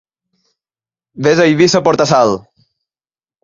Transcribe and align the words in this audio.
Ves 1.27 1.39
a 1.43 1.47
Eivissa 1.51 1.81
a 1.83 1.85
portar 1.91 2.11
sal! 2.15 2.31